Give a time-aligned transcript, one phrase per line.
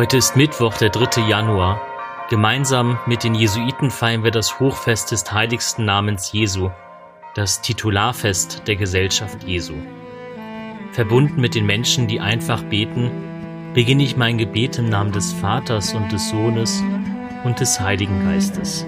[0.00, 1.28] Heute ist Mittwoch, der 3.
[1.28, 1.78] Januar.
[2.30, 6.70] Gemeinsam mit den Jesuiten feiern wir das Hochfest des heiligsten Namens Jesu,
[7.34, 9.74] das Titularfest der Gesellschaft Jesu.
[10.92, 13.10] Verbunden mit den Menschen, die einfach beten,
[13.74, 16.82] beginne ich mein Gebet im Namen des Vaters und des Sohnes
[17.44, 18.86] und des Heiligen Geistes.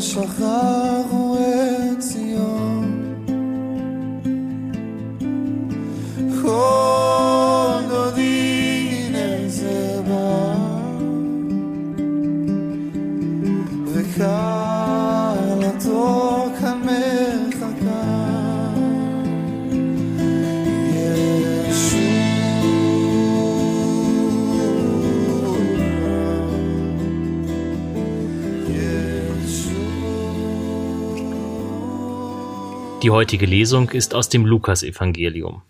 [0.00, 1.19] zo graag
[33.02, 35.62] Die heutige Lesung ist aus dem Lukasevangelium.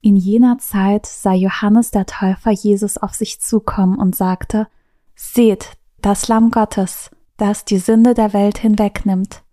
[0.00, 4.66] In jener Zeit sah Johannes der Täufer Jesus auf sich zukommen und sagte,
[5.14, 9.44] Seht, das Lamm Gottes, das die Sünde der Welt hinwegnimmt.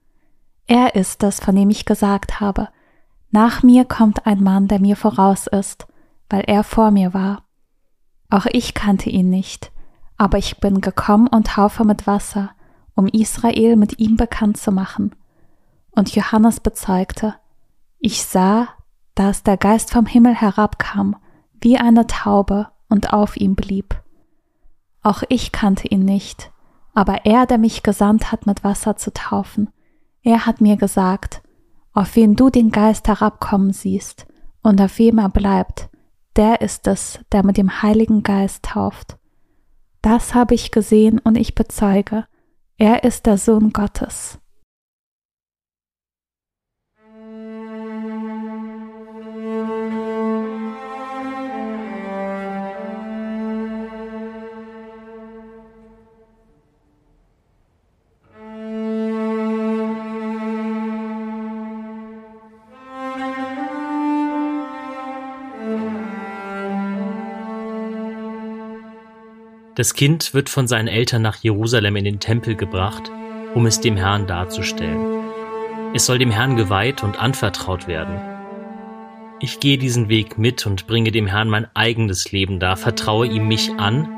[0.65, 2.69] Er ist es, von dem ich gesagt habe,
[3.29, 5.85] nach mir kommt ein Mann, der mir voraus ist,
[6.31, 7.43] weil er vor mir war.
[8.31, 9.71] Auch ich kannte ihn nicht,
[10.17, 12.51] aber ich bin gekommen und taufe mit Wasser,
[12.95, 15.11] um Israel mit ihm bekannt zu machen.
[15.97, 17.33] Und Johannes bezeugte,
[17.97, 18.67] ich sah,
[19.15, 21.15] dass der Geist vom Himmel herabkam,
[21.59, 23.99] wie eine Taube und auf ihm blieb.
[25.01, 26.51] Auch ich kannte ihn nicht,
[26.93, 29.71] aber er, der mich gesandt hat, mit Wasser zu taufen,
[30.21, 31.41] er hat mir gesagt,
[31.93, 34.27] auf wen du den Geist herabkommen siehst
[34.61, 35.89] und auf wem er bleibt,
[36.35, 39.17] der ist es, der mit dem Heiligen Geist tauft.
[40.03, 42.27] Das habe ich gesehen und ich bezeuge,
[42.77, 44.37] er ist der Sohn Gottes.
[69.77, 73.11] Das Kind wird von seinen Eltern nach Jerusalem in den Tempel gebracht,
[73.53, 75.21] um es dem Herrn darzustellen.
[75.93, 78.19] Es soll dem Herrn geweiht und anvertraut werden.
[79.39, 83.47] Ich gehe diesen Weg mit und bringe dem Herrn mein eigenes Leben dar, vertraue ihm
[83.47, 84.09] mich an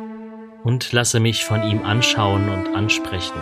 [0.64, 3.42] und lasse mich von ihm anschauen und ansprechen.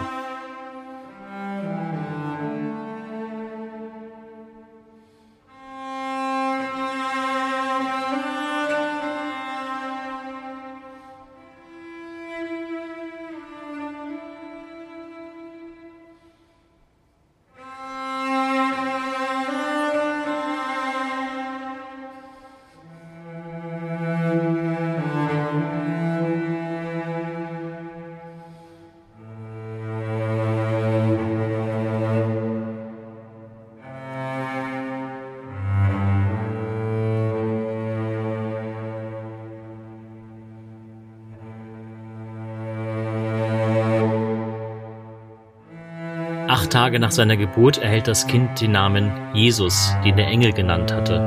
[46.67, 50.91] Acht Tage nach seiner Geburt erhält das Kind den Namen Jesus, den der Engel genannt
[50.91, 51.21] hatte.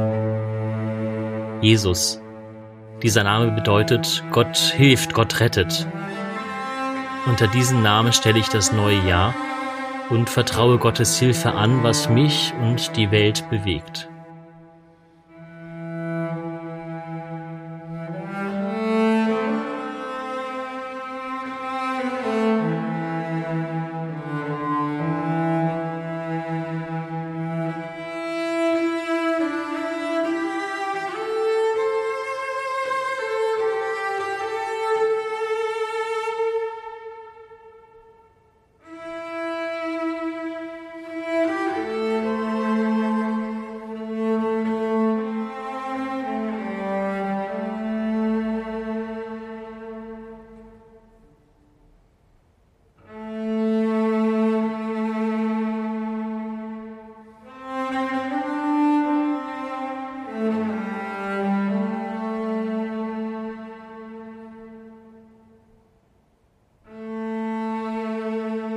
[1.62, 2.20] Jesus.
[3.02, 5.86] Dieser Name bedeutet Gott hilft, Gott rettet.
[7.24, 9.34] Unter diesem Namen stelle ich das neue Jahr
[10.10, 14.09] und vertraue Gottes Hilfe an, was mich und die Welt bewegt.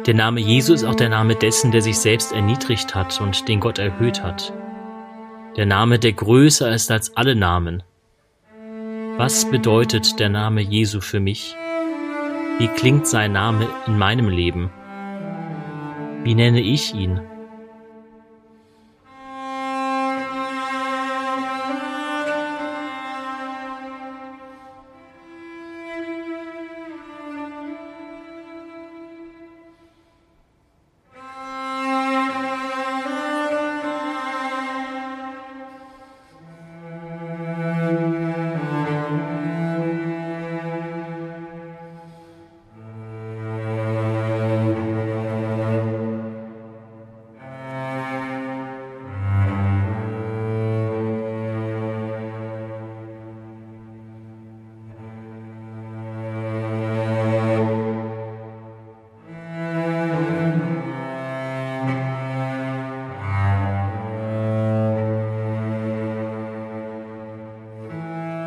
[0.05, 3.61] Der Name Jesu ist auch der Name dessen, der sich selbst erniedrigt hat und den
[3.61, 4.51] Gott erhöht hat.
[5.55, 7.83] Der Name, der größer ist als alle Namen.
[9.15, 11.55] Was bedeutet der Name Jesu für mich?
[12.57, 14.71] Wie klingt sein Name in meinem Leben?
[16.23, 17.21] Wie nenne ich ihn?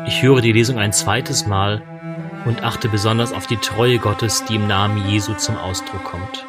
[0.07, 1.83] Ich höre die Lesung ein zweites Mal
[2.45, 6.45] und achte besonders auf die Treue Gottes, die im Namen Jesu zum Ausdruck kommt.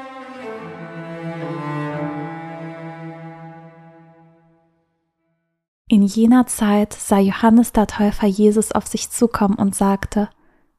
[5.89, 10.29] In jener Zeit sah Johannes der Täufer Jesus auf sich zukommen und sagte,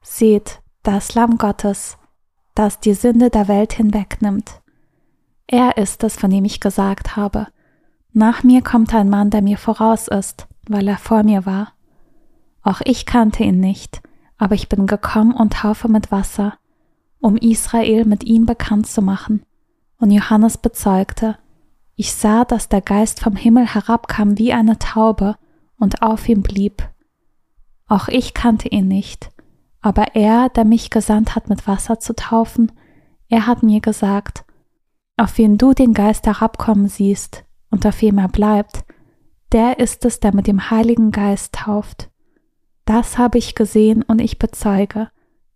[0.00, 1.98] Seht, das Lamm Gottes,
[2.54, 4.62] das die Sünde der Welt hinwegnimmt.
[5.46, 7.48] Er ist es, von dem ich gesagt habe,
[8.14, 11.74] nach mir kommt ein Mann, der mir voraus ist, weil er vor mir war.
[12.62, 14.02] Auch ich kannte ihn nicht,
[14.36, 16.54] aber ich bin gekommen und taufe mit Wasser,
[17.20, 19.44] um Israel mit ihm bekannt zu machen.
[19.98, 21.38] Und Johannes bezeugte,
[21.96, 25.36] ich sah, dass der Geist vom Himmel herabkam wie eine Taube
[25.78, 26.88] und auf ihm blieb.
[27.88, 29.30] Auch ich kannte ihn nicht,
[29.80, 32.72] aber er, der mich gesandt hat, mit Wasser zu taufen,
[33.28, 34.44] er hat mir gesagt,
[35.16, 38.84] auf wen du den Geist herabkommen siehst und auf wem er bleibt,
[39.52, 42.09] der ist es, der mit dem Heiligen Geist tauft.
[42.92, 45.10] Das habe ich gesehen und ich bezeuge,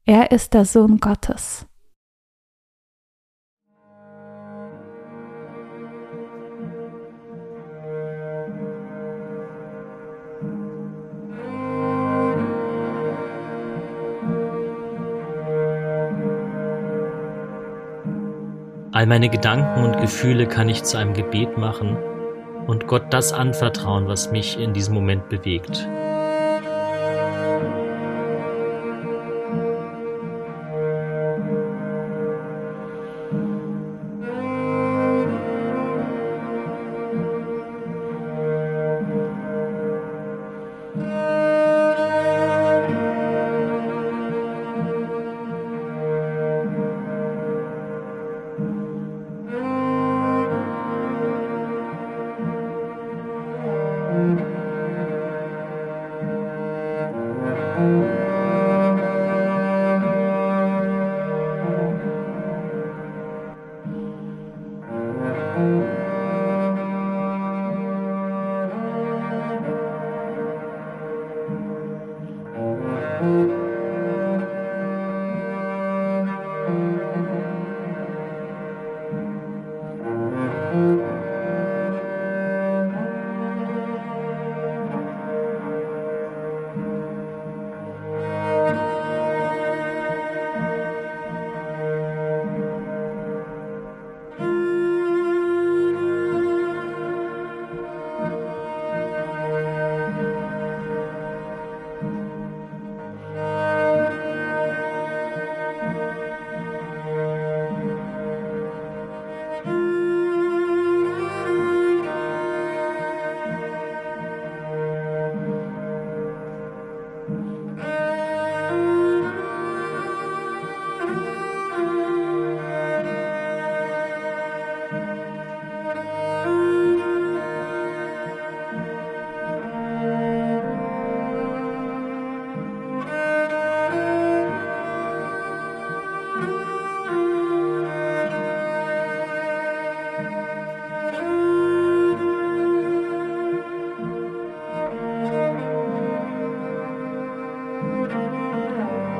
[0.07, 1.67] er ist der Sohn Gottes.
[18.93, 21.97] All meine Gedanken und Gefühle kann ich zu einem Gebet machen
[22.69, 25.89] und Gott das anvertrauen, was mich in diesem Moment bewegt.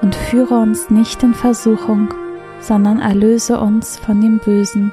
[0.00, 2.14] Und führe uns nicht in Versuchung,
[2.60, 4.92] sondern erlöse uns von dem Bösen.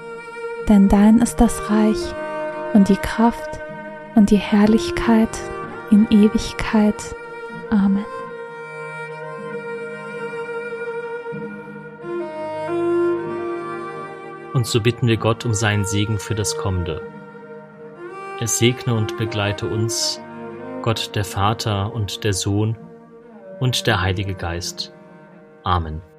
[0.67, 2.13] Denn dein ist das Reich
[2.73, 3.59] und die Kraft
[4.15, 5.29] und die Herrlichkeit
[5.91, 7.15] in Ewigkeit.
[7.69, 8.05] Amen.
[14.53, 17.01] Und so bitten wir Gott um seinen Segen für das Kommende.
[18.39, 20.21] Es segne und begleite uns,
[20.81, 22.77] Gott der Vater und der Sohn
[23.59, 24.94] und der Heilige Geist.
[25.65, 26.14] Amen.